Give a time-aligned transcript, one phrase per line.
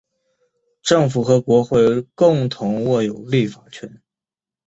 [0.81, 4.01] 政府和国会共同握有立法权。